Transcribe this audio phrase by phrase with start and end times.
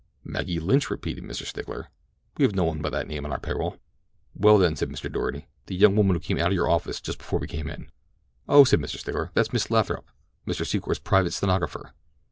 [0.23, 1.45] "Maggie Lynch?" repeated Mr.
[1.45, 1.91] Stickler.
[2.35, 3.77] "We have no one by that name on our pay roll."
[4.33, 5.11] "Well, then," said Mr.
[5.13, 7.91] Doarty, "the young woman who came out of your office just before we came in?"
[8.49, 8.97] "Oh," said Mr.
[8.97, 10.65] Stickler, "that is Miss Lathrop—Mr.
[10.65, 11.93] Secor's private stenographer."